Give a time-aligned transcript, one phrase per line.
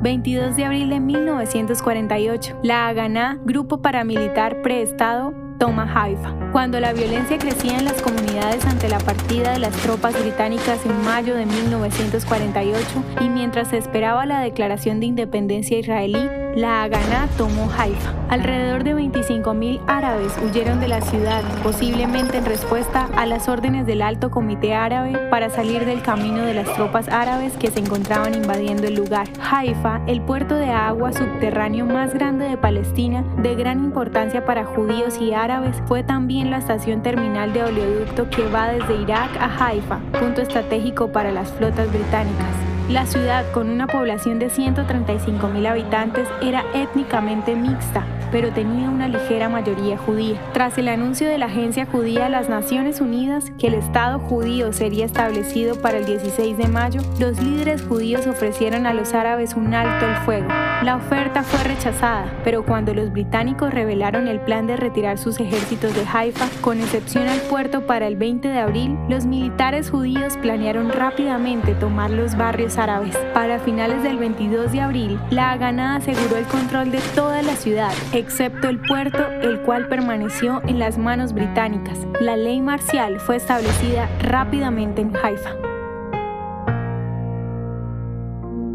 [0.00, 2.60] 22 de abril de 1948.
[2.62, 6.34] La Haganá, grupo paramilitar preestado, toma Haifa.
[6.52, 11.04] Cuando la violencia crecía en las comunidades ante la partida de las tropas británicas en
[11.04, 12.86] mayo de 1948
[13.20, 18.14] y mientras se esperaba la declaración de independencia israelí, la Haganah tomó Haifa.
[18.28, 24.02] Alrededor de 25.000 árabes huyeron de la ciudad, posiblemente en respuesta a las órdenes del
[24.02, 28.86] Alto Comité Árabe para salir del camino de las tropas árabes que se encontraban invadiendo
[28.86, 29.28] el lugar.
[29.50, 35.18] Haifa, el puerto de agua subterráneo más grande de Palestina, de gran importancia para judíos
[35.20, 40.00] y árabes, fue también la estación terminal de oleoducto que va desde Irak a Haifa,
[40.18, 42.67] punto estratégico para las flotas británicas.
[42.88, 49.48] La ciudad, con una población de 135.000 habitantes, era étnicamente mixta, pero tenía una ligera
[49.48, 50.38] mayoría judía.
[50.52, 54.72] Tras el anuncio de la Agencia Judía de las Naciones Unidas que el Estado judío
[54.72, 59.74] sería establecido para el 16 de mayo, los líderes judíos ofrecieron a los árabes un
[59.74, 60.48] alto el fuego.
[60.82, 65.94] La oferta fue rechazada, pero cuando los británicos revelaron el plan de retirar sus ejércitos
[65.94, 70.90] de Haifa, con excepción al puerto para el 20 de abril, los militares judíos planearon
[70.90, 73.16] rápidamente tomar los barrios árabes.
[73.34, 77.92] Para finales del 22 de abril, la Haganah aseguró el control de toda la ciudad,
[78.18, 81.98] excepto el puerto, el cual permaneció en las manos británicas.
[82.20, 85.50] La ley marcial fue establecida rápidamente en Haifa.